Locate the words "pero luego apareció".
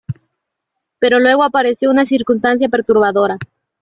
0.97-1.91